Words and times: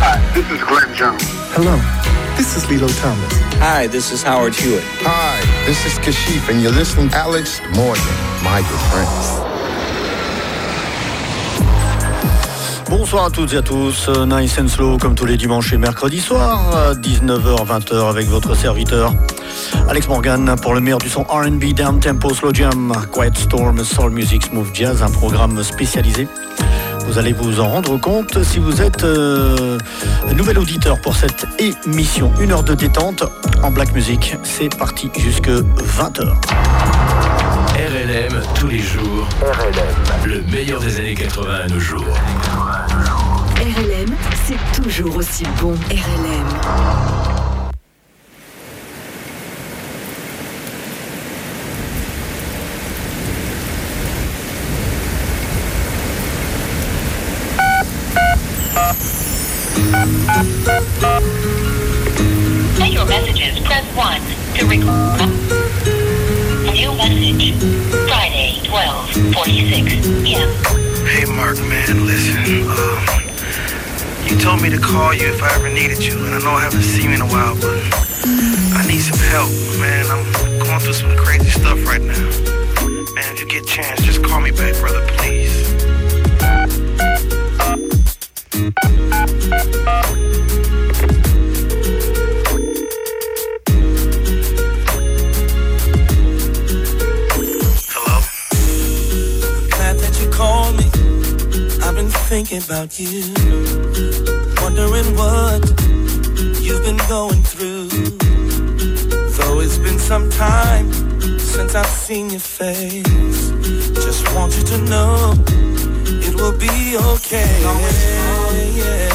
Hi, 0.00 0.18
this 0.34 0.50
is 0.50 0.60
Glenn 0.64 0.94
Jones. 0.94 1.22
Hello, 1.54 1.76
this 2.36 2.56
is 2.56 2.68
Lilo 2.68 2.88
Thomas. 2.88 3.32
Hi, 3.60 3.86
this 3.86 4.12
is 4.12 4.22
Howard 4.22 4.54
Hewitt. 4.54 4.82
Hi, 5.02 5.40
this 5.66 5.86
is 5.86 5.98
Kashif, 5.98 6.48
and 6.48 6.62
you're 6.62 6.72
listening 6.72 7.08
to 7.10 7.16
Alex 7.16 7.60
Morgan, 7.74 8.02
my 8.42 8.60
good 8.60 8.82
friends. 8.90 9.40
Bonsoir 12.90 13.26
à 13.26 13.30
toutes 13.30 13.52
et 13.52 13.56
à 13.56 13.62
tous, 13.62 14.08
Nice 14.08 14.58
and 14.58 14.68
Slow 14.68 14.98
comme 14.98 15.14
tous 15.14 15.26
les 15.26 15.36
dimanches 15.36 15.72
et 15.72 15.78
mercredis 15.78 16.20
soirs, 16.20 16.94
19h-20h 16.96 18.08
avec 18.08 18.28
votre 18.28 18.54
serviteur 18.54 19.12
Alex 19.88 20.08
Morgan 20.08 20.54
pour 20.60 20.74
le 20.74 20.80
meilleur 20.80 20.98
du 20.98 21.08
son 21.08 21.22
R&B, 21.22 21.72
Down 21.74 21.98
Tempo, 22.00 22.32
Slow 22.32 22.52
Jam, 22.52 22.92
Quiet 23.10 23.36
Storm, 23.36 23.82
Soul 23.84 24.10
Music, 24.10 24.44
Smooth 24.44 24.72
Jazz, 24.74 25.02
un 25.02 25.10
programme 25.10 25.62
spécialisé. 25.62 26.28
Vous 27.06 27.18
allez 27.18 27.32
vous 27.32 27.60
en 27.60 27.68
rendre 27.68 27.98
compte 27.98 28.42
si 28.42 28.58
vous 28.58 28.80
êtes 28.82 29.04
euh, 29.04 29.78
un 30.28 30.34
nouvel 30.34 30.58
auditeur 30.58 31.00
pour 31.00 31.14
cette 31.14 31.46
émission. 31.58 32.32
Une 32.40 32.52
heure 32.52 32.62
de 32.62 32.74
détente 32.74 33.24
en 33.62 33.70
Black 33.70 33.92
Music, 33.92 34.36
c'est 34.42 34.74
parti 34.74 35.10
jusque 35.18 35.48
20h. 35.48 36.34
RLM 37.74 38.42
tous 38.54 38.68
les 38.68 38.78
jours. 38.78 39.28
RLM. 39.40 40.26
Le 40.26 40.42
meilleur 40.50 40.80
des 40.80 40.98
années 40.98 41.14
80 41.14 41.54
à 41.64 41.68
nos 41.68 41.80
jours. 41.80 42.04
RLM, 43.56 44.14
c'est 44.46 44.82
toujours 44.82 45.16
aussi 45.16 45.44
bon. 45.60 45.74
RLM. 45.90 47.33
Say 59.94 60.00
your 62.90 63.06
messages. 63.06 63.60
Press 63.60 63.86
1 63.94 64.20
to 64.58 64.66
record. 64.66 65.20
New 66.74 66.90
message. 66.98 67.54
Friday, 68.08 68.58
12:46 68.64 70.24
p.m. 70.24 70.50
Hey, 71.06 71.24
Mark, 71.26 71.58
man, 71.58 72.06
listen. 72.06 72.34
Uh, 72.66 72.98
you 74.24 74.36
told 74.40 74.62
me 74.62 74.68
to 74.70 74.80
call 74.80 75.14
you 75.14 75.28
if 75.28 75.40
I 75.40 75.54
ever 75.54 75.70
needed 75.70 76.02
you, 76.04 76.18
and 76.26 76.34
I 76.34 76.40
know 76.40 76.54
I 76.58 76.62
haven't 76.62 76.82
seen 76.82 77.10
you 77.10 77.14
in 77.14 77.20
a 77.20 77.26
while, 77.26 77.54
but 77.54 77.78
I 78.74 78.84
need 78.88 78.98
some 78.98 79.20
help, 79.30 79.50
man. 79.78 80.06
I'm 80.10 80.24
going 80.58 80.80
through 80.80 80.94
some 80.94 81.16
crazy 81.16 81.50
stuff 81.50 81.78
right 81.86 82.02
now. 82.02 82.18
Man, 83.14 83.32
if 83.32 83.38
you 83.40 83.46
get 83.46 83.62
a 83.62 83.66
chance, 83.66 84.02
just 84.02 84.24
call 84.24 84.40
me 84.40 84.50
back, 84.50 84.74
brother, 84.80 85.06
please. 85.18 85.73
Thinking 102.34 102.64
about 102.64 102.98
you. 102.98 103.32
Wondering 104.60 105.14
what 105.14 105.62
you've 106.60 106.82
been 106.82 106.96
going 107.08 107.42
through. 107.42 107.86
Though 109.36 109.60
it's 109.60 109.78
been 109.78 110.00
some 110.00 110.28
time 110.30 110.92
since 111.38 111.76
I've 111.76 111.86
seen 111.86 112.30
your 112.30 112.40
face. 112.40 113.50
Just 114.04 114.34
want 114.34 114.56
you 114.56 114.64
to 114.64 114.78
know 114.78 115.34
it 116.26 116.34
will 116.34 116.58
be 116.58 116.96
okay. 116.96 117.23
Yeah, 117.34 117.42
yeah. 118.78 119.10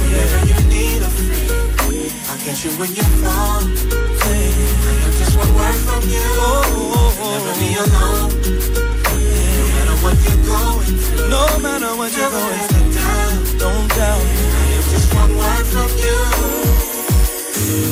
Whenever 0.00 0.40
you 0.48 0.56
need 0.72 1.02
a 1.04 1.10
friend, 1.12 2.08
I'll 2.30 2.40
catch 2.40 2.64
you 2.64 2.72
when 2.80 2.88
you 2.96 3.04
fall. 3.20 3.60
Hey, 4.24 4.48
I 4.48 4.96
am 5.04 5.12
just 5.20 5.36
one 5.36 5.52
word 5.52 5.76
from 5.84 6.08
you. 6.08 6.24
Never 7.20 7.52
be 7.60 7.76
alone. 7.84 8.32
No 9.52 9.76
matter 9.76 9.96
what 10.00 10.16
you're 10.24 10.40
going 10.48 10.96
through. 11.04 11.28
No 11.28 11.44
matter 11.60 11.92
what 12.00 12.10
you're 12.16 12.32
going 12.32 12.64
through. 12.72 13.58
Don't 13.58 13.88
doubt. 13.92 14.24
I 14.24 14.72
am 14.78 14.84
just 14.94 15.12
one 15.12 15.32
word 15.36 15.66
from 15.68 15.90
you. 16.00 16.18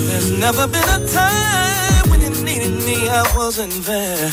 There's 0.08 0.30
never 0.32 0.66
been 0.66 0.88
a 0.88 1.06
time 1.12 2.08
when 2.08 2.22
you 2.22 2.30
needed 2.42 2.72
me, 2.86 3.10
I 3.10 3.22
wasn't 3.36 3.74
there. 3.84 4.30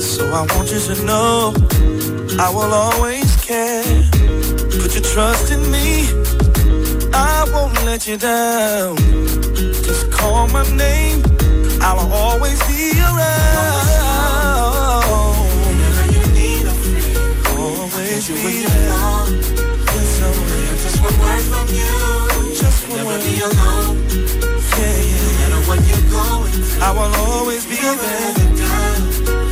So 0.00 0.26
I 0.32 0.44
want 0.56 0.72
you 0.72 0.80
to 0.80 1.04
know 1.04 1.54
I 2.40 2.50
will 2.50 2.74
always 2.74 3.29
trust 5.12 5.50
in 5.50 5.60
me. 5.72 6.06
I 7.12 7.44
won't 7.52 7.74
let 7.84 8.06
you 8.06 8.16
down. 8.16 8.96
Just 9.86 10.10
call 10.12 10.46
my 10.48 10.62
name. 10.76 11.22
I'll 11.82 12.12
always 12.12 12.60
be 12.70 12.92
around. 12.94 13.42
Whenever 15.66 16.04
you 16.14 16.22
need 16.38 16.64
a 16.64 16.74
friend, 16.82 17.18
always 17.58 18.28
be 18.28 18.62
there. 18.62 18.92
I 18.92 19.26
will. 19.26 20.76
Just 20.84 20.98
one 21.02 21.18
word 21.18 21.44
from 21.50 21.66
you. 21.74 21.94
Just 22.54 22.88
one 22.88 23.04
word. 23.06 23.20
be 23.20 23.40
alone. 23.40 23.96
Yeah, 24.78 24.96
yeah. 25.10 25.26
No 25.26 25.30
matter 25.38 25.62
what 25.68 25.80
you're 25.90 26.06
going 26.14 26.52
through, 26.52 26.86
I 26.86 26.90
will 26.94 27.14
always 27.26 27.64
be 27.66 27.80
there. 27.82 28.32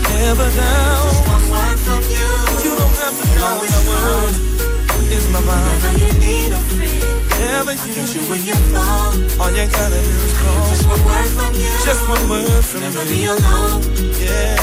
Never 0.06 0.48
down. 0.54 1.02
Just 1.02 1.22
one 1.26 1.46
word 1.50 1.78
from 1.82 2.02
you. 2.14 2.30
You 2.62 2.72
don't 2.78 2.96
have 3.02 3.16
to 3.18 3.26
know 3.34 3.58
the 3.66 3.80
word. 3.90 4.77
Is 5.10 5.26
my 5.32 5.40
mind. 5.40 5.82
Whenever 5.82 5.98
you 6.04 6.12
need 6.20 6.52
a 6.52 6.60
friend. 6.68 7.40
Never 7.40 7.72
you. 7.72 8.02
you 8.12 8.20
when 8.30 8.42
you 8.44 8.54
fall. 8.72 9.12
All 9.40 9.50
you 9.50 9.64
gotta 9.66 9.96
do 9.96 10.16
is 10.26 10.34
call. 10.38 10.68
Just 10.68 10.84
one 10.88 11.02
word 11.08 11.28
from 11.36 11.54
you. 11.54 11.72
Just 11.88 12.02
one 12.08 12.24
word 12.28 12.64
from 12.64 12.80
Never 12.82 13.04
me. 13.04 13.10
be 13.10 13.24
alone. 13.24 13.80
Yeah. 14.20 14.56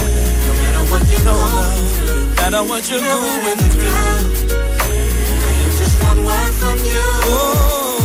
No 0.45 0.51
matter 0.61 0.83
what 0.91 1.01
you're 1.09 1.25
going 1.25 1.85
through. 1.97 2.25
No 2.25 2.35
matter 2.35 2.63
what 2.69 2.83
you're 2.89 3.01
going 3.01 3.57
through. 3.73 3.89
I 5.41 5.53
am 5.65 5.71
just 5.81 5.95
one 6.03 6.19
word 6.29 6.53
from 6.61 6.77
you. 6.85 7.05
Oh. 7.25 7.97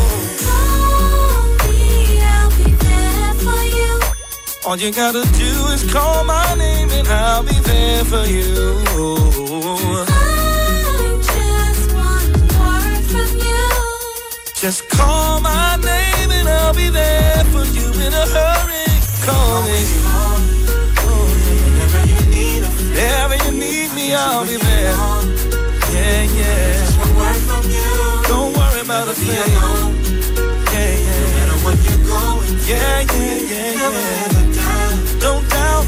Call 0.47 1.69
me, 1.69 2.23
I'll 2.23 2.51
be 2.57 2.69
there 2.73 3.35
for 3.45 3.63
you. 3.77 3.93
All 4.67 4.77
you 4.79 4.91
gotta 4.93 5.25
do 5.37 5.51
is 5.75 5.83
call 5.93 6.25
my 6.25 6.55
name 6.55 6.89
and 6.91 7.07
I'll 7.09 7.43
be 7.43 7.59
there 7.69 8.05
for 8.05 8.25
you. 8.25 8.70
Just 14.61 14.91
call 14.91 15.41
my 15.41 15.77
name 15.77 16.31
and 16.31 16.47
I'll 16.47 16.75
be 16.75 16.91
there 16.91 17.45
for 17.45 17.65
you 17.65 17.87
in 17.95 18.13
a 18.13 18.27
hurry. 18.29 18.85
Call 19.25 19.63
me. 19.63 19.81
Whenever 22.93 23.37
you 23.37 23.53
need 23.59 23.91
me, 23.95 24.13
I'll 24.13 24.45
be 24.45 24.57
there. 24.59 24.93
Yeah, 25.95 26.25
yeah. 26.37 26.87
Don't 28.29 28.55
worry 28.55 28.83
about 28.83 29.09
a 29.09 29.15
thing. 29.15 29.29
Yeah, 30.75 30.93
yeah. 31.07 31.47
No. 31.47 32.43
Yeah, 32.69 33.01
yeah, 33.01 33.37
yeah, 33.49 33.73
yeah. 33.81 35.21
Don't 35.21 35.49
doubt. 35.49 35.87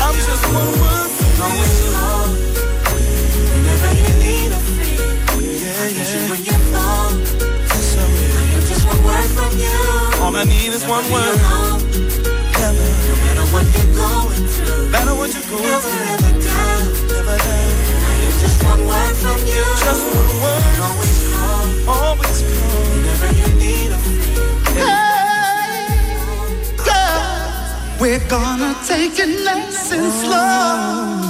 I'm 0.00 0.14
just 0.14 0.46
one 0.54 0.70
word 0.78 1.10
from 1.10 1.52
you. 1.58 2.19
I 10.40 10.44
need 10.44 10.72
is 10.72 10.86
one 10.86 11.04
word. 11.12 11.36
Never. 12.56 12.80
No 12.80 13.14
matter 13.20 13.44
what 13.52 13.66
you're 13.76 13.92
going 13.92 14.46
through. 14.48 14.88
No 14.88 14.88
matter 14.88 15.14
what 15.14 15.28
you're 15.34 15.44
going 15.52 15.68
never, 15.68 15.84
through. 15.84 16.16
Never 16.16 16.32
down. 16.40 16.80
Never 17.12 17.36
down. 17.36 17.72
I 18.08 18.24
am 18.24 18.32
just 18.40 18.64
one 18.64 18.82
word 18.88 19.14
from 19.20 19.36
you. 19.44 19.64
Just 19.84 20.00
one 20.00 20.32
word. 20.40 20.80
Always 20.80 21.20
call. 21.28 21.92
Always 21.92 22.40
call. 22.40 22.80
Whenever 22.88 23.28
you 23.36 23.48
need 23.60 23.92
a 23.92 24.00
friend. 24.00 24.80
Hey, 24.80 25.84
girl, 26.88 28.00
we're 28.00 28.24
gonna 28.30 28.72
take 28.86 29.18
it 29.18 29.44
nice 29.44 29.92
and 29.92 30.10
slow. 30.24 31.29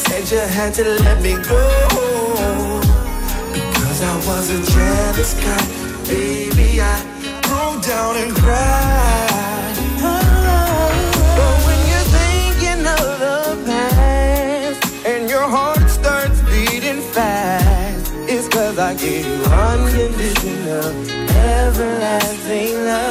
Said 0.00 0.30
you 0.30 0.38
had 0.38 0.72
to 0.74 0.84
let 1.04 1.20
me 1.22 1.34
go. 1.34 1.60
Because 3.52 4.00
I 4.02 4.14
was 4.26 4.48
a 4.50 4.60
jealous 4.72 5.34
guy 5.34 5.64
Baby, 6.08 6.80
I 6.80 6.96
broke 7.42 7.84
down 7.84 8.16
and 8.16 8.32
cried. 8.34 9.76
But 11.36 11.56
when 11.66 11.80
you're 11.90 12.08
thinking 12.18 12.82
of 12.86 13.06
the 13.24 13.62
past 13.66 14.80
And 15.06 15.28
your 15.28 15.46
heart 15.46 15.88
starts 15.90 16.40
beating 16.48 17.02
fast 17.12 18.12
It's 18.26 18.48
cause 18.48 18.78
I 18.78 18.94
gave 18.94 19.26
you 19.26 19.44
unconditional 19.44 20.88
Everlasting 21.30 22.74
love. 22.86 23.09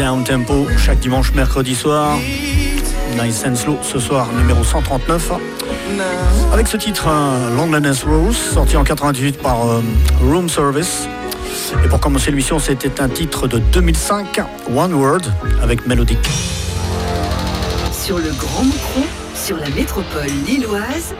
down 0.00 0.24
tempo 0.24 0.66
chaque 0.78 0.98
dimanche, 1.00 1.30
mercredi 1.34 1.74
soir. 1.74 2.16
Nice 3.22 3.44
and 3.44 3.54
Slow 3.54 3.78
ce 3.82 3.98
soir, 3.98 4.26
numéro 4.32 4.64
139. 4.64 5.32
Avec 6.54 6.68
ce 6.68 6.78
titre, 6.78 7.06
hein, 7.06 7.50
Longland's 7.54 8.02
Rose, 8.04 8.34
sorti 8.54 8.78
en 8.78 8.84
98 8.84 9.42
par 9.42 9.68
euh, 9.68 9.82
Room 10.22 10.48
Service. 10.48 11.06
Et 11.84 11.88
pour 11.88 12.00
commencer 12.00 12.30
l'émission, 12.30 12.58
c'était 12.58 12.98
un 13.02 13.10
titre 13.10 13.46
de 13.46 13.58
2005, 13.58 14.40
One 14.74 14.94
Word, 14.94 15.20
avec 15.62 15.86
Melodic. 15.86 16.18
Sur 17.92 18.16
le 18.16 18.30
Grand 18.30 18.64
Micron, 18.64 19.04
sur 19.34 19.58
la 19.58 19.68
métropole 19.68 20.30
lilloise, 20.46 21.14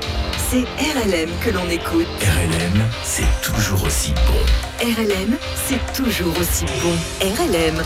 c'est 0.51 0.63
RLM 0.63 1.29
que 1.45 1.51
l'on 1.51 1.69
écoute. 1.69 2.07
RLM, 2.23 2.83
c'est 3.05 3.29
toujours 3.43 3.85
aussi 3.85 4.15
bon. 4.27 4.83
RLM, 4.83 5.37
c'est 5.67 5.93
toujours 5.93 6.33
aussi 6.39 6.65
bon. 6.83 6.97
RLM. 7.21 7.83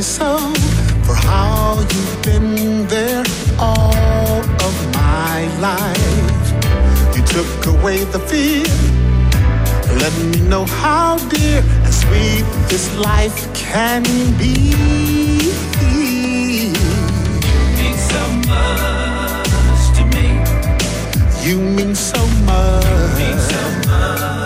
you 0.00 0.04
so 0.04 0.38
for 1.04 1.14
how 1.14 1.78
you've 1.78 2.22
been 2.22 2.86
there 2.86 3.22
all 3.58 4.40
of 4.68 4.74
my 4.94 5.38
life. 5.68 6.44
You 7.14 7.22
took 7.36 7.66
away 7.66 8.04
the 8.04 8.20
fear, 8.30 8.64
let 10.02 10.14
me 10.30 10.40
know 10.48 10.64
how 10.64 11.18
dear 11.28 11.60
and 11.84 11.94
sweet 12.02 12.46
this 12.70 12.86
life 12.96 13.38
can 13.52 14.02
be. 14.38 14.54
You 17.44 17.60
mean 17.76 17.94
so 18.12 18.22
much 18.52 19.82
to 19.96 20.02
me. 20.14 20.26
You 21.46 21.56
mean 21.76 21.94
so 21.94 22.26
much. 22.48 24.39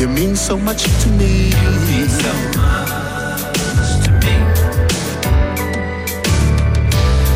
You 0.00 0.08
mean 0.08 0.34
so 0.34 0.56
much 0.56 0.84
to 1.02 1.08
me. 1.10 1.52
mean 1.88 2.08
so 2.08 2.32
much 2.56 2.88
to 4.04 4.10
me. 4.22 4.34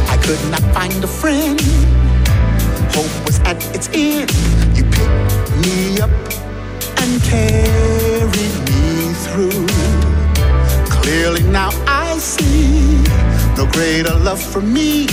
I 0.09 0.17
could 0.25 0.43
not 0.51 0.63
find 0.73 1.05
a 1.05 1.07
friend. 1.07 1.61
Hope 2.97 3.15
was 3.27 3.39
at 3.41 3.59
its 3.75 3.91
end. 3.93 4.33
You 4.75 4.85
picked 4.85 5.51
me 5.63 6.01
up 6.01 6.11
and 7.03 7.23
carried 7.23 8.57
me 8.69 9.13
through. 9.25 9.67
Clearly 10.89 11.43
now 11.43 11.69
I 11.87 12.17
see 12.17 12.97
no 13.59 13.67
greater 13.73 14.17
love 14.29 14.43
for 14.43 14.63
me. 14.63 15.07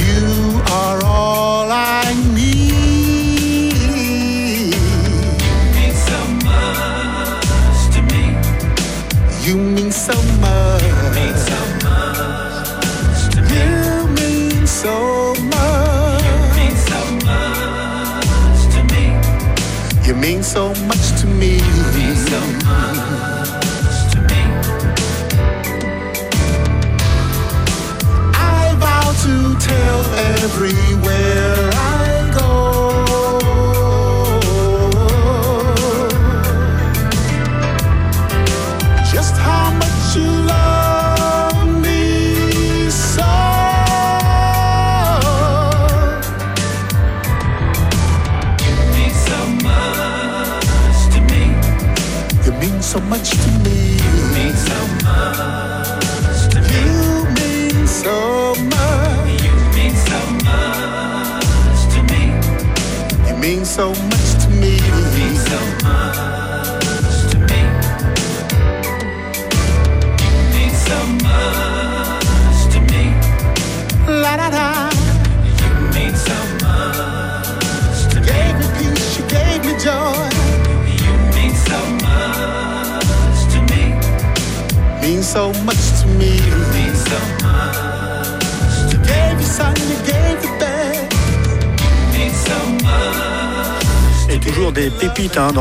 You 0.00 0.62
are 0.80 1.04
all 1.04 1.70
I 1.70 1.87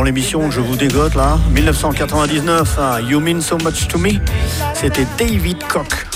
l'émission 0.08 0.50
Je 0.50 0.62
vous 0.62 0.78
dégote 0.78 1.16
là. 1.16 1.38
1999, 1.52 2.80
hein, 2.80 3.02
You 3.02 3.20
Mean 3.20 3.42
So 3.42 3.58
Much 3.58 3.90
To 3.90 3.98
Me? 3.98 4.12
C'était 4.74 5.06
David 5.18 5.62
Koch. 5.68 6.07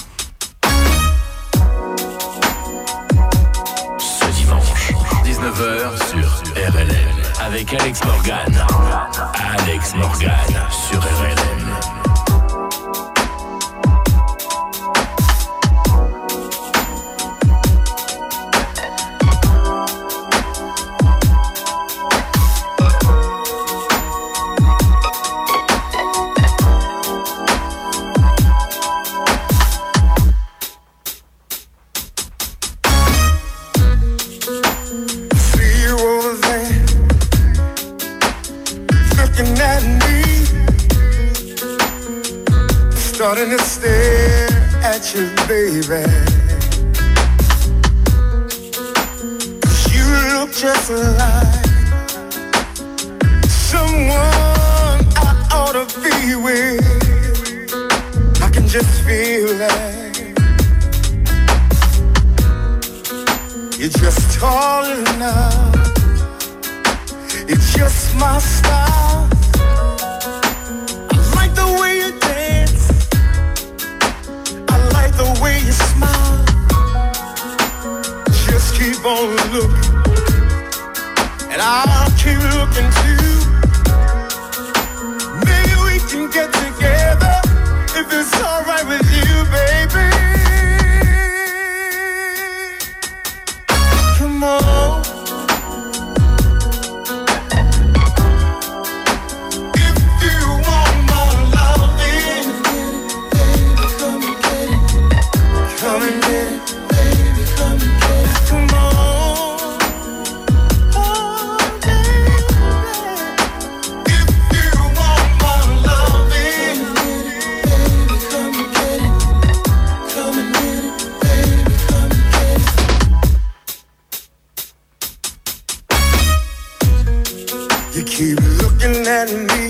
Keep 128.22 128.40
looking 128.62 129.08
at 129.08 129.30
me. 129.50 129.64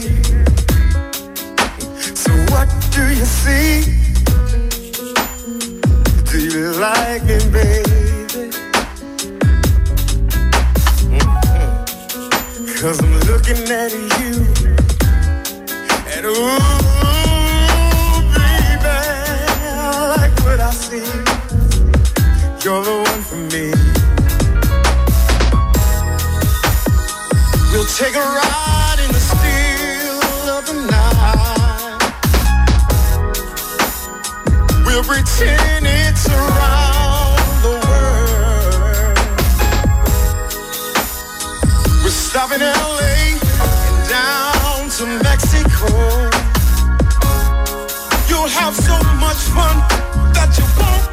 So 2.22 2.32
what 2.52 2.68
do 2.96 3.04
you 3.20 3.28
see? 3.40 3.72
Do 6.30 6.38
you 6.54 6.66
like 6.86 7.24
me, 7.30 7.38
baby? 7.56 8.44
Mhm. 11.16 11.72
Cause 12.80 13.00
I'm 13.04 13.14
looking 13.30 13.64
at 13.82 13.92
you. 14.20 14.34
And 16.14 16.26
ooh, 16.26 16.60
baby, 18.36 18.98
I 19.86 20.16
like 20.18 20.36
what 20.46 20.60
I 20.60 20.72
see. 20.86 21.12
You're 22.64 22.84
the 22.90 22.96
one 23.12 23.22
for 23.30 23.42
me. 23.54 23.81
Take 27.98 28.16
a 28.16 28.20
ride 28.20 29.00
in 29.04 29.12
the 29.12 29.20
of 30.48 30.66
the 30.66 30.74
night. 30.90 32.00
We'll 34.86 35.04
pretend 35.04 35.86
it's 35.86 36.26
around 36.30 37.64
the 37.66 37.74
world. 37.86 39.18
We're 42.02 42.10
stopping 42.10 42.62
LA 42.62 43.36
and 43.68 44.10
down 44.10 44.90
to 44.98 45.06
Mexico. 45.28 45.92
You'll 48.30 48.48
have 48.48 48.74
so 48.74 48.96
much 49.20 49.42
fun 49.52 49.76
that 50.34 50.56
you 50.58 50.66
won't 50.80 51.11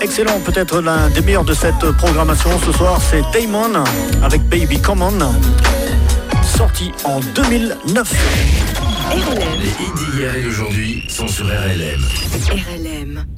excellent, 0.00 0.40
peut-être 0.40 0.80
l'un 0.80 1.08
des 1.10 1.20
meilleurs 1.20 1.44
de 1.44 1.54
cette 1.54 1.90
programmation 1.92 2.50
ce 2.64 2.72
soir, 2.72 3.00
c'est 3.00 3.22
Damon 3.32 3.84
avec 4.22 4.42
Baby 4.48 4.80
Come 4.80 5.02
On, 5.02 5.12
sorti 6.42 6.92
en 7.04 7.20
2009. 7.34 8.12
Les 9.14 9.68
hits 9.68 10.12
d'hier 10.16 10.34
et 10.36 10.42
d'aujourd'hui 10.42 11.04
sont 11.08 11.28
sur 11.28 11.46
RLM. 11.46 12.04
RLM. 12.50 13.35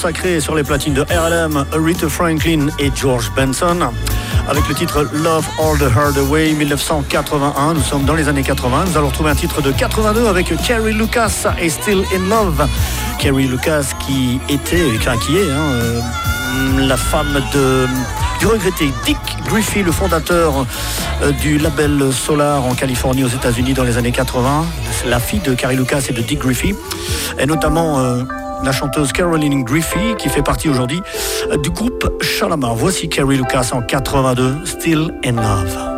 Monstres 0.00 0.18
sacrés 0.20 0.40
sur 0.40 0.54
les 0.54 0.62
platines 0.62 0.94
de 0.94 1.02
RLM, 1.02 1.64
Aretha 1.72 2.08
Franklin 2.08 2.68
et 2.78 2.90
George 2.94 3.30
Benson. 3.36 3.78
Avec 4.48 4.66
le 4.68 4.74
titre 4.74 5.06
Love 5.12 5.46
All 5.58 5.78
the 5.78 5.94
Hard 5.94 6.16
Away 6.16 6.52
1981, 6.52 7.74
nous 7.74 7.82
sommes 7.82 8.04
dans 8.04 8.14
les 8.14 8.28
années 8.28 8.42
80. 8.42 8.84
Nous 8.86 8.96
allons 8.96 9.08
retrouver 9.08 9.30
un 9.30 9.34
titre 9.34 9.60
de 9.60 9.72
82 9.72 10.26
avec 10.26 10.54
Carrie 10.66 10.94
Lucas 10.94 11.46
et 11.60 11.68
Still 11.68 12.02
in 12.14 12.28
Love. 12.28 12.66
Carrie 13.18 13.46
Lucas 13.46 13.92
qui 14.06 14.40
était, 14.48 14.84
qui 15.26 15.36
est 15.36 15.50
hein, 15.50 15.70
euh, 15.72 16.00
la 16.78 16.96
femme 16.96 17.42
de, 17.52 17.86
du 18.38 18.46
regretté 18.46 18.92
Dick 19.04 19.18
Griffey, 19.46 19.82
le 19.82 19.92
fondateur 19.92 20.66
euh, 21.22 21.32
du 21.32 21.58
label 21.58 22.12
Solar 22.12 22.64
en 22.64 22.74
Californie 22.74 23.24
aux 23.24 23.28
États-Unis 23.28 23.74
dans 23.74 23.84
les 23.84 23.98
années 23.98 24.12
80. 24.12 24.64
C'est 24.92 25.08
la 25.08 25.20
fille 25.20 25.40
de 25.40 25.54
Carrie 25.54 25.76
Lucas 25.76 26.06
et 26.08 26.12
de 26.12 26.22
Dick 26.22 26.40
Griffey. 26.40 26.74
Et 27.38 27.46
notamment 27.46 28.00
euh, 28.00 28.22
la 28.64 28.72
chanteuse 28.72 29.12
Caroline 29.12 29.64
Griffey, 29.64 30.14
qui 30.18 30.28
fait 30.28 30.42
partie 30.42 30.68
aujourd'hui 30.68 31.02
du 31.62 31.70
groupe 31.70 32.22
Chalamar. 32.22 32.74
Voici 32.74 33.08
Carrie 33.08 33.36
Lucas 33.36 33.70
en 33.72 33.82
82, 33.82 34.64
Still 34.64 35.14
in 35.24 35.32
Love. 35.32 35.89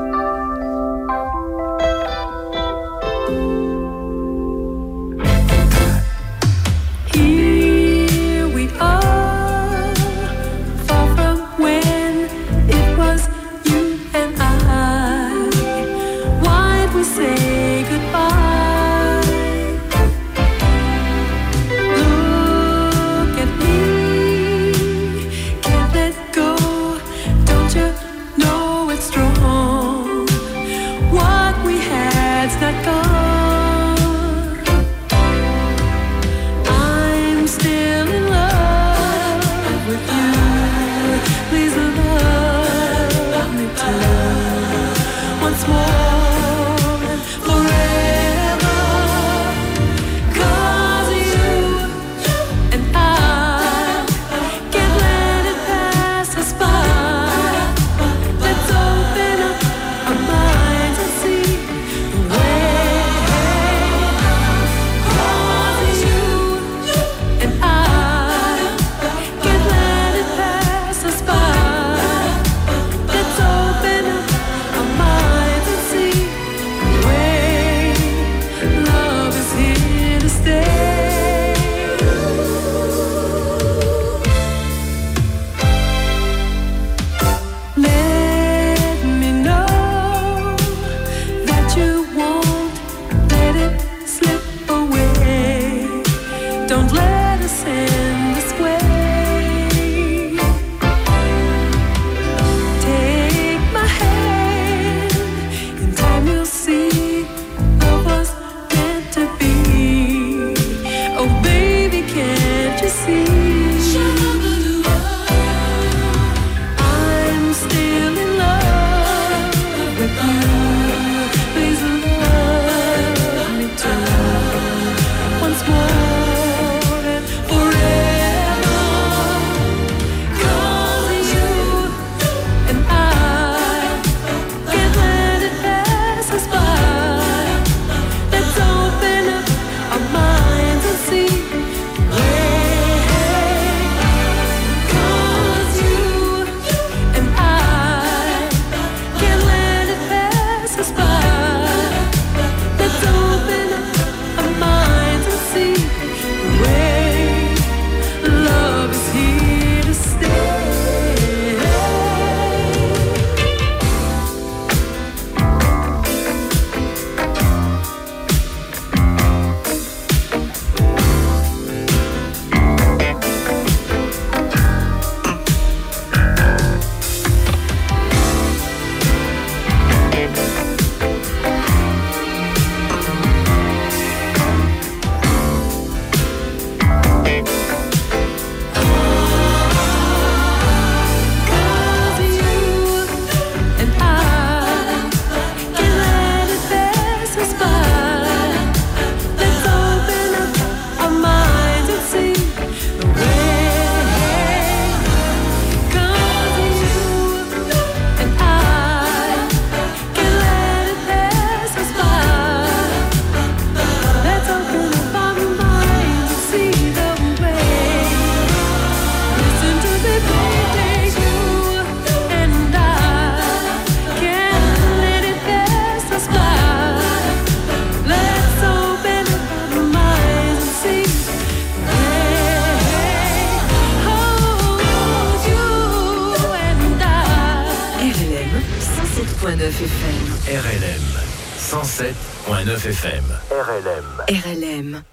107.9 241.72 242.68
FM. 242.92 243.24
RLM. 243.48 244.04
RLM. 244.28 245.04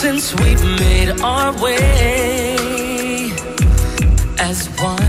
since 0.00 0.34
we've 0.40 0.64
made 0.78 1.20
our 1.20 1.52
way 1.62 3.30
as 4.38 4.68
one. 4.80 4.99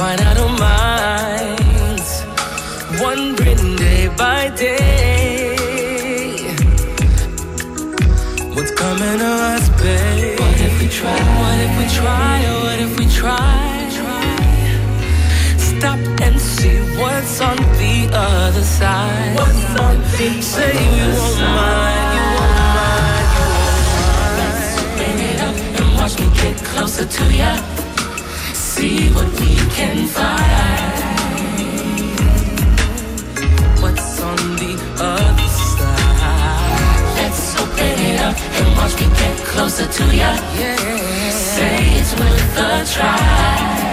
find 0.00 0.20
out 0.22 0.38
of 0.38 0.50
mind, 0.58 2.00
wondering 3.04 3.76
day 3.76 4.08
by 4.16 4.48
day 4.56 5.50
what's 8.54 8.72
coming 8.82 9.18
to 9.24 9.32
us, 9.52 9.68
babe. 9.80 10.40
What 10.40 10.58
if 10.68 10.74
we 10.80 10.88
try? 10.88 11.20
What 11.42 11.58
if 11.66 11.72
we 11.80 11.86
try? 12.00 12.36
What 12.64 12.78
if 12.86 12.92
we 12.98 13.06
try? 13.20 13.60
Stop 15.68 16.00
and 16.26 16.36
see 16.40 16.78
what's 17.00 17.38
on 17.48 17.58
the 17.80 17.96
other 18.10 18.66
side. 18.78 19.36
What's 19.36 19.80
on 19.84 19.96
the 20.16 20.28
Say 20.40 20.72
you 20.96 21.08
won't 21.18 21.40
mind, 21.40 22.08
you 22.16 22.24
won't 22.36 22.54
mind, 22.72 23.28
you 23.36 23.44
won't 23.52 24.16
mind. 24.16 24.36
Let's 24.40 24.66
bring 24.96 25.18
it 25.30 25.38
up 25.48 25.56
and 25.78 25.88
watch 25.98 26.14
me 26.20 26.26
get 26.40 26.56
closer 26.70 27.06
to 27.16 27.24
ya. 27.40 27.52
See 28.54 29.10
what 29.14 29.28
we 29.38 29.49
what's 33.82 34.20
on 34.20 34.36
the 34.56 34.72
other 35.00 35.48
side. 35.48 37.02
Let's 37.16 37.60
open 37.60 37.98
it 38.08 38.20
up 38.20 38.36
and 38.58 38.76
watch 38.76 38.94
me 39.00 39.06
get 39.18 39.36
closer 39.46 39.86
to 39.86 40.04
ya. 40.16 40.32
Yeah. 40.58 41.30
Say 41.30 41.98
it's 41.98 42.12
worth 42.18 42.58
a 42.58 42.84
try. 42.94 43.89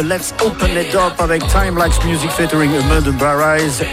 Let's 0.00 0.32
Open 0.44 0.70
It 0.70 0.94
Up 0.94 1.12
avec 1.18 1.46
Time 1.48 1.78
Music 2.06 2.30
featuring 2.30 2.70
Mud 2.88 3.14
Barrise 3.18 3.84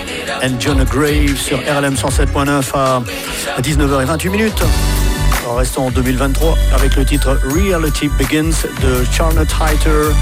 and 0.42 0.60
John 0.60 0.84
Grave 0.86 1.36
sur 1.36 1.58
RLM 1.60 1.96
107.9 1.96 2.64
à 2.74 3.02
19h28 3.62 4.30
minutes. 4.30 4.64
Restons 5.58 5.88
en 5.88 5.92
2023 5.92 6.58
avec 6.74 6.96
le 6.96 7.04
titre 7.04 7.38
Reality 7.44 8.08
Begins 8.18 8.66
de 8.82 9.04
Charlotte 9.12 9.50
Heiter. 9.62 10.14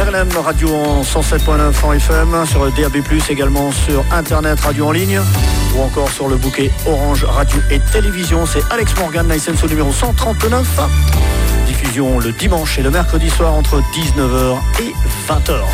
RLM 0.00 0.28
Radio 0.44 0.74
en 0.74 1.02
107.9 1.02 1.72
en 1.84 1.92
FM, 1.94 2.46
sur 2.46 2.70
DAB+, 2.70 3.02
également 3.28 3.72
sur 3.72 4.04
Internet 4.12 4.60
Radio 4.60 4.86
en 4.86 4.92
ligne, 4.92 5.20
ou 5.74 5.82
encore 5.82 6.10
sur 6.10 6.28
le 6.28 6.36
bouquet 6.36 6.70
Orange 6.86 7.24
Radio 7.24 7.58
et 7.70 7.80
Télévision. 7.92 8.46
C'est 8.46 8.62
Alex 8.70 8.94
Morgan, 8.96 9.28
licence 9.28 9.64
au 9.64 9.68
numéro 9.68 9.92
139 9.92 10.66
rediffusion 11.78 12.18
le 12.18 12.32
dimanche 12.32 12.78
et 12.78 12.82
le 12.82 12.90
mercredi 12.90 13.30
soir 13.30 13.54
entre 13.54 13.80
19h 13.92 14.58
et 14.80 14.94
20h. 15.28 15.64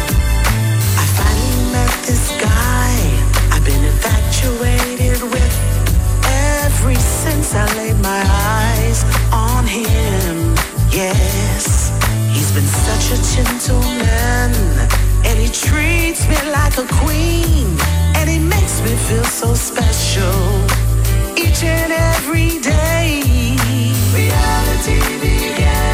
and 15.26 15.38
he 15.38 15.48
treats 15.48 16.28
me 16.28 16.36
like 16.52 16.76
a 16.76 16.86
queen 16.86 17.66
and 18.14 18.28
he 18.28 18.38
makes 18.38 18.80
me 18.82 18.94
feel 19.08 19.24
so 19.24 19.54
special 19.54 20.30
each 21.36 21.64
and 21.64 21.92
every 21.92 22.60
day. 22.60 23.22
Reality 24.14 25.00
began 25.18 25.93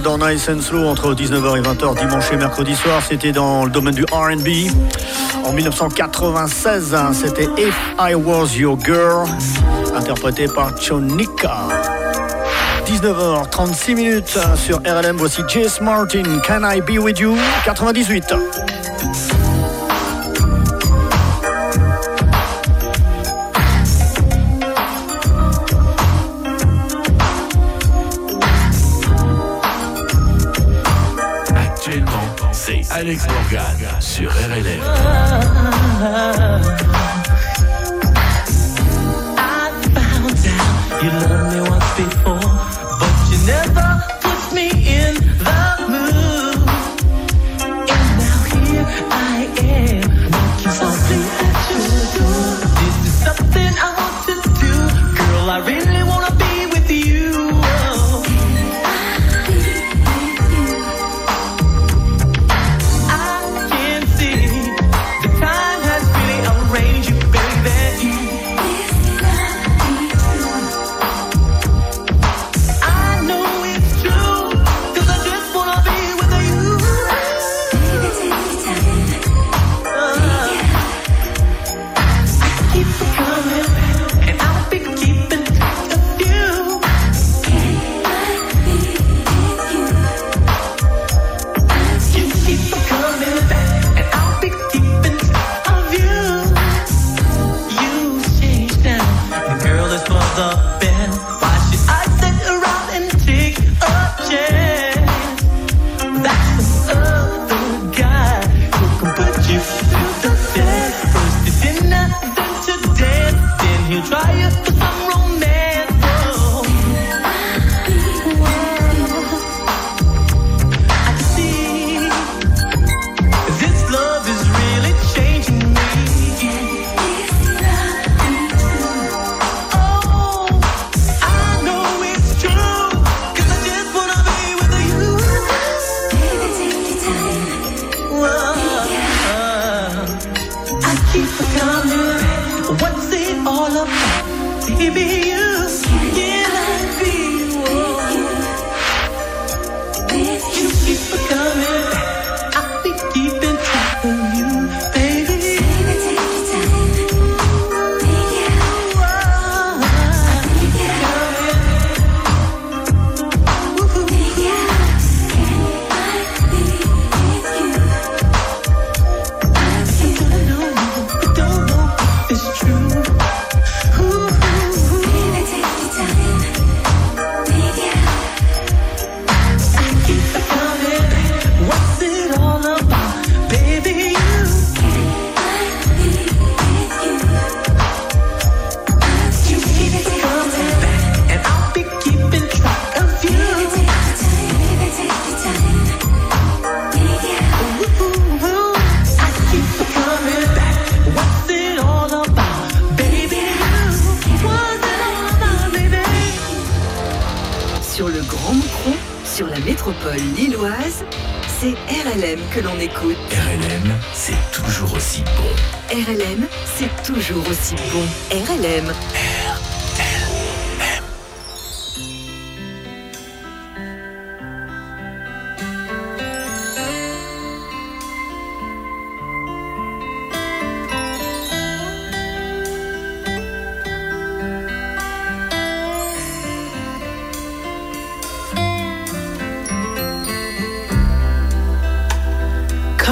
dans 0.00 0.18
Nice 0.18 0.48
and 0.48 0.60
Slow 0.60 0.86
entre 0.86 1.14
19h 1.14 1.58
et 1.58 1.62
20h 1.62 1.98
dimanche 1.98 2.32
et 2.32 2.36
mercredi 2.36 2.74
soir. 2.74 3.02
C'était 3.06 3.32
dans 3.32 3.64
le 3.64 3.70
domaine 3.70 3.94
du 3.94 4.04
RB. 4.04 4.70
En 5.44 5.52
1996, 5.52 6.94
hein, 6.94 7.10
c'était 7.12 7.48
If 7.56 7.74
I 7.98 8.14
Was 8.14 8.56
Your 8.56 8.78
Girl, 8.84 9.28
interprété 9.96 10.46
par 10.48 10.72
Chonika. 10.80 11.68
19h36 12.86 13.94
minutes 13.94 14.38
hein, 14.42 14.56
sur 14.56 14.78
RLM, 14.78 15.16
voici 15.16 15.42
Jace 15.48 15.80
Martin, 15.80 16.22
Can 16.46 16.68
I 16.68 16.80
Be 16.80 17.02
With 17.02 17.18
You 17.18 17.36
98. 17.64 18.34
Morgan 33.16 34.00
sur 34.00 34.30
RLM. 34.30 34.82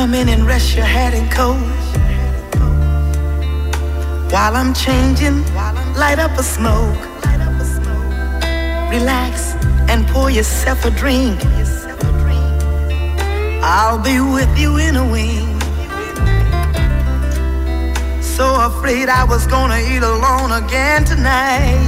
Come 0.06 0.14
in 0.14 0.28
and 0.28 0.46
rest 0.46 0.76
your 0.76 0.84
head 0.84 1.14
and 1.14 1.28
coat. 1.32 1.58
While 4.30 4.54
I'm 4.54 4.72
changing, 4.72 5.42
light 5.98 6.20
up 6.20 6.30
a 6.38 6.44
smoke. 6.44 6.96
Relax 8.88 9.56
and 9.90 10.06
pour 10.06 10.30
yourself 10.30 10.84
a 10.84 10.92
drink. 10.92 11.40
I'll 13.64 13.98
be 13.98 14.20
with 14.20 14.56
you 14.56 14.76
in 14.76 14.94
a 14.94 15.04
wing. 15.04 15.58
So 18.22 18.44
afraid 18.60 19.08
I 19.08 19.24
was 19.24 19.44
gonna 19.48 19.80
eat 19.80 20.04
alone 20.04 20.52
again 20.52 21.02
tonight. 21.04 21.82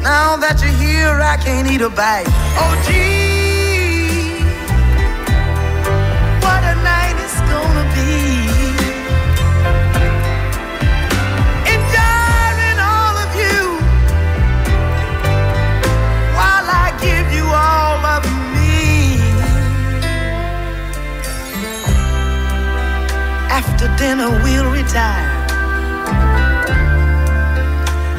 Now 0.00 0.36
that 0.36 0.62
you're 0.62 0.78
here, 0.78 1.20
I 1.20 1.36
can't 1.38 1.68
eat 1.68 1.80
a 1.80 1.90
bite. 1.90 2.26
Oh, 2.54 2.84
gee. 2.86 3.11
After 23.82 23.96
dinner 23.96 24.30
we'll 24.44 24.70
retire 24.70 25.28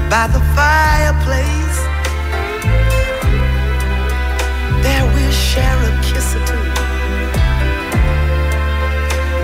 by 0.09 0.27
the 0.27 0.41
fireplace. 0.57 1.79
There 4.83 5.05
we'll 5.13 5.31
share 5.31 5.79
a 5.87 6.01
kiss 6.03 6.35
or 6.35 6.45
two 6.45 6.57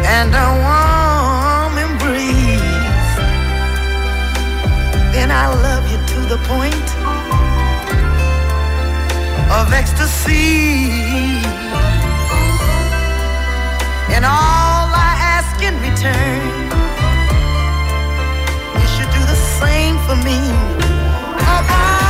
and 0.04 0.36
a 0.36 0.48
warm 0.68 1.78
embrace. 1.88 2.60
Then 5.14 5.32
I'll 5.32 5.56
love 5.56 5.90
you 5.90 6.00
to 6.06 6.20
the 6.28 6.40
point 6.50 6.90
of 9.58 9.72
ecstasy. 9.72 10.90
And 14.12 14.26
all 14.26 14.69
in 15.62 15.76
return. 15.82 16.42
You 18.80 18.88
should 18.94 19.12
do 19.12 19.22
the 19.26 19.40
same 19.60 19.98
for 20.06 20.16
me. 20.16 20.40
I, 21.38 21.66
I 21.68 22.09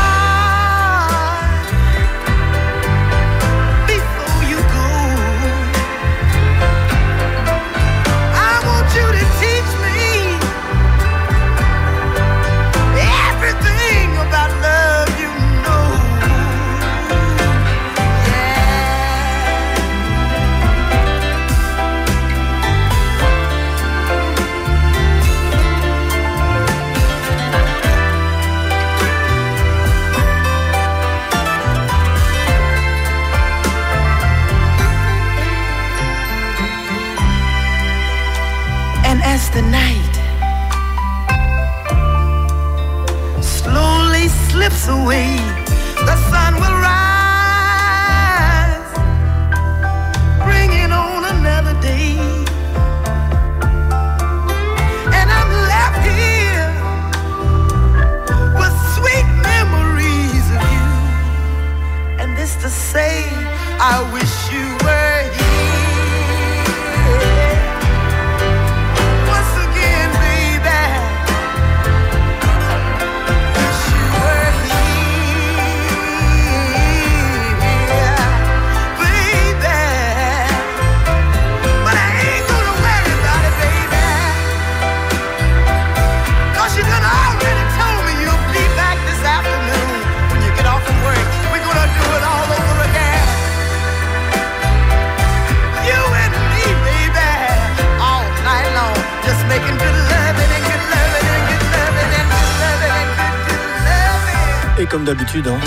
Hein. 105.35 105.59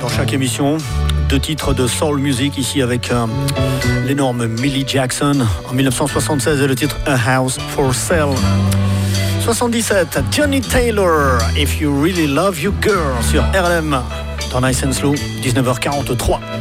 dans 0.00 0.08
chaque 0.08 0.32
émission, 0.32 0.78
deux 1.28 1.38
titres 1.38 1.74
de 1.74 1.86
soul 1.86 2.18
music 2.18 2.56
ici 2.56 2.80
avec 2.80 3.10
euh, 3.10 3.26
l'énorme 4.06 4.46
Millie 4.46 4.86
Jackson 4.86 5.46
en 5.68 5.74
1976 5.74 6.62
et 6.62 6.66
le 6.66 6.74
titre 6.74 6.96
A 7.04 7.36
House 7.36 7.58
for 7.74 7.94
Sale. 7.94 8.34
77, 9.42 10.20
Johnny 10.30 10.62
Taylor, 10.62 11.38
If 11.58 11.78
You 11.78 12.00
Really 12.00 12.26
Love 12.26 12.58
You 12.58 12.72
Girl 12.80 13.22
sur 13.22 13.44
RLM 13.52 14.00
dans 14.50 14.60
Nice 14.62 14.82
and 14.82 14.92
Slow, 14.92 15.14
19h43. 15.42 16.55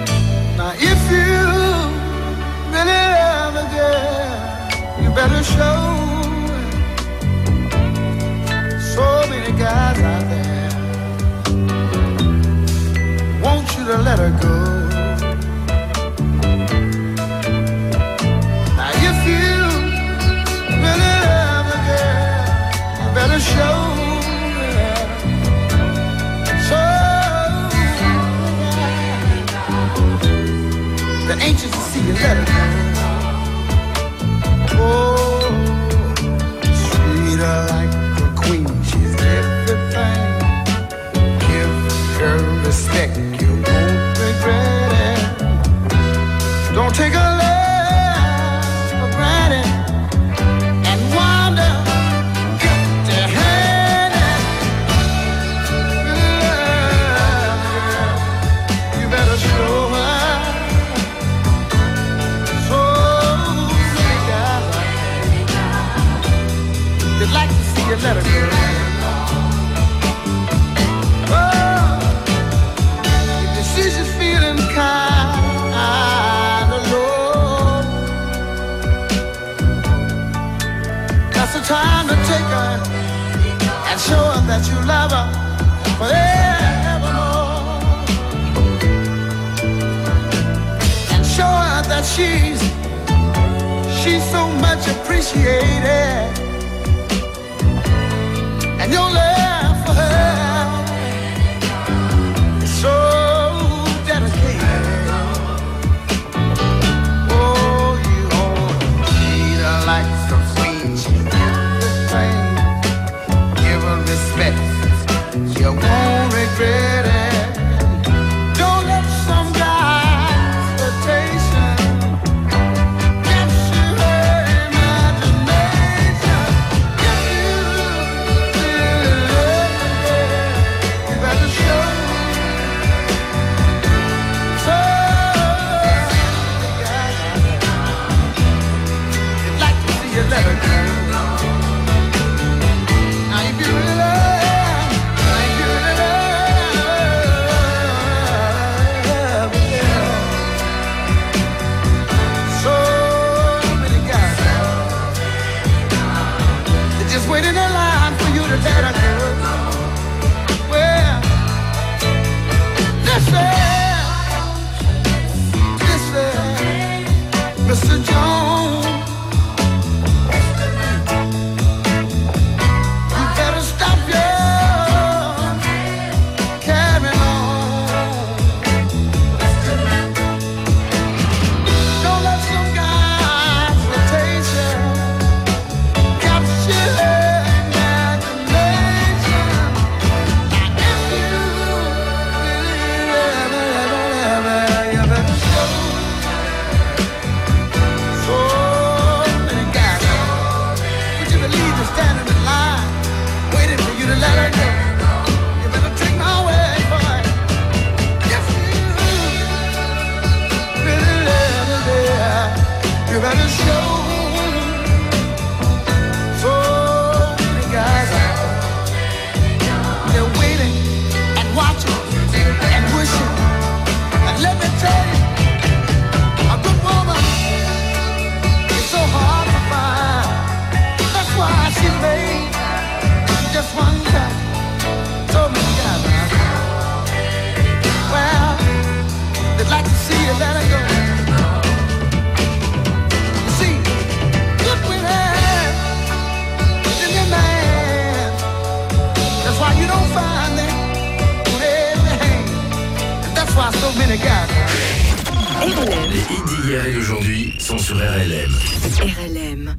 Hier 256.47 256.85
et 256.85 256.95
aujourd'hui 256.97 257.53
sont 257.59 257.77
sur 257.77 257.95
RLM. 257.97 258.53
RLM. 259.01 259.74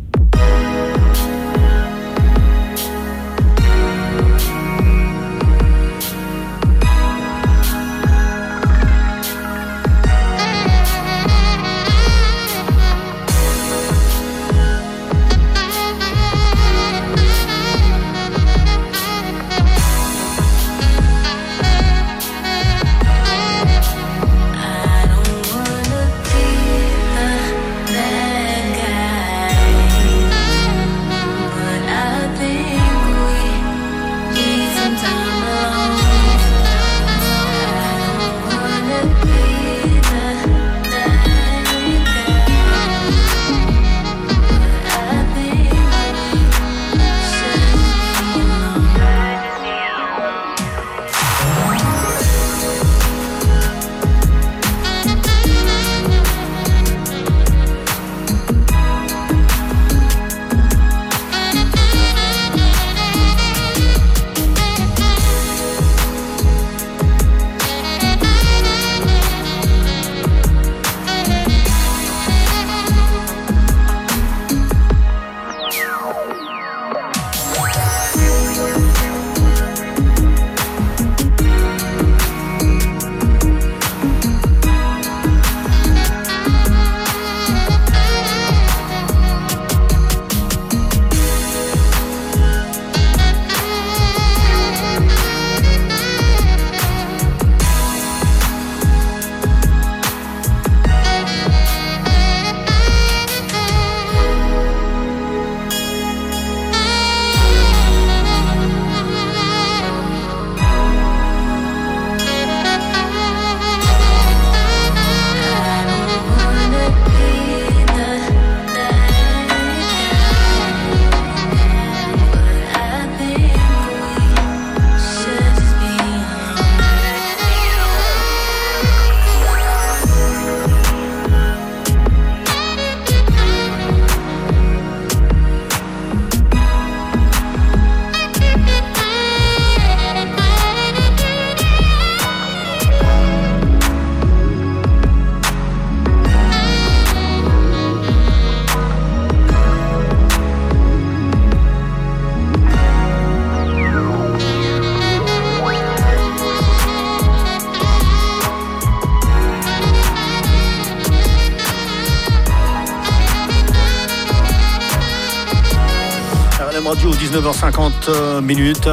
19h50 167.37 167.93
euh, 168.09 168.41
minutes. 168.41 168.89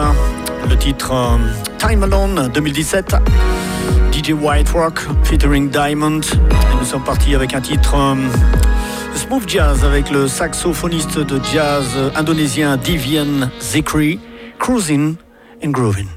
Le 0.70 0.76
titre 0.76 1.14
euh, 1.14 1.38
Time 1.78 2.04
Alone 2.04 2.52
2017. 2.54 3.16
DJ 4.12 4.32
White 4.34 4.70
Rock 4.72 5.00
featuring 5.24 5.70
Diamond. 5.70 6.20
Et 6.20 6.76
nous 6.78 6.86
sommes 6.86 7.06
partis 7.06 7.36
avec 7.36 7.54
un 7.54 7.62
titre 7.62 7.96
euh, 7.96 8.16
smooth 9.16 9.48
jazz 9.48 9.86
avec 9.86 10.12
le 10.12 10.28
saxophoniste 10.28 11.20
de 11.20 11.39
jazz 11.54 11.86
euh, 11.96 12.10
indonésien 12.18 12.76
Divian 12.76 13.50
Zikri. 13.62 14.20
Cruising 14.60 15.16
and 15.64 15.70
Grooving. 15.70 16.08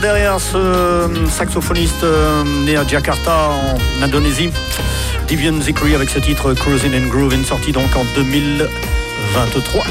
Derrière 0.00 0.40
ce 0.40 0.56
euh, 0.56 1.26
saxophoniste 1.28 2.04
euh, 2.04 2.44
né 2.64 2.76
à 2.76 2.86
Jakarta 2.86 3.48
en 3.50 4.02
Indonésie, 4.02 4.50
Divian 5.26 5.60
Zikri 5.60 5.94
avec 5.94 6.08
ce 6.08 6.18
titre 6.18 6.54
Cruising 6.54 6.94
and 6.94 7.08
Grooving 7.08 7.44
sorti 7.44 7.72
donc 7.72 7.94
en 7.96 8.04
2023. 8.14 9.84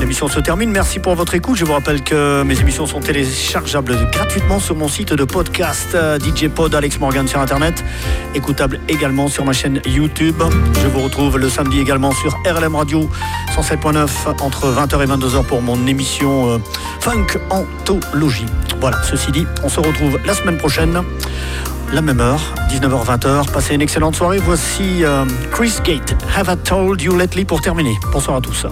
L'émission 0.00 0.28
se 0.28 0.40
termine. 0.40 0.70
Merci 0.70 0.98
pour 0.98 1.14
votre 1.14 1.34
écoute. 1.34 1.58
Je 1.58 1.64
vous 1.66 1.74
rappelle 1.74 2.02
que 2.02 2.42
mes 2.42 2.58
émissions 2.58 2.86
sont 2.86 3.00
téléchargeables 3.00 3.96
gratuitement 4.10 4.58
sur 4.58 4.74
mon 4.74 4.88
site 4.88 5.12
de 5.12 5.24
podcast 5.24 5.94
euh, 5.94 6.18
DJ 6.18 6.48
Pod 6.48 6.74
Alex 6.74 6.98
Morgan 6.98 7.28
sur 7.28 7.38
Internet. 7.38 7.84
Écoutable 8.34 8.80
également 8.88 9.28
sur 9.28 9.44
ma 9.44 9.52
chaîne 9.52 9.82
YouTube. 9.84 10.42
Je 10.82 10.86
vous 10.86 11.00
retrouve 11.00 11.36
le 11.36 11.50
samedi 11.50 11.80
également 11.80 12.12
sur 12.12 12.34
RLM 12.46 12.76
Radio 12.76 13.10
107.9 13.54 14.08
entre 14.40 14.72
20h 14.72 15.02
et 15.02 15.06
22h 15.06 15.44
pour 15.44 15.60
mon 15.60 15.86
émission 15.86 16.48
euh, 16.48 16.58
Funk 17.00 17.38
Anthologie. 17.50 18.46
Voilà, 18.80 19.02
ceci 19.02 19.30
dit, 19.32 19.46
on 19.62 19.68
se 19.68 19.80
retrouve 19.80 20.18
la 20.24 20.32
semaine 20.32 20.56
prochaine. 20.56 21.02
La 21.92 22.00
même 22.00 22.20
heure, 22.20 22.40
19h-20h. 22.70 23.52
Passez 23.52 23.74
une 23.74 23.82
excellente 23.82 24.16
soirée. 24.16 24.38
Voici 24.38 25.04
euh, 25.04 25.26
Chris 25.50 25.74
Gate. 25.84 26.16
Have 26.34 26.48
I 26.50 26.56
told 26.56 27.02
you 27.02 27.14
lately 27.14 27.44
pour 27.44 27.60
terminer. 27.60 27.98
Bonsoir 28.12 28.38
à 28.38 28.40
tous. 28.40 28.64